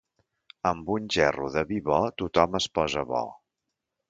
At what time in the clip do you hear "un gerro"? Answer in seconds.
0.93-1.49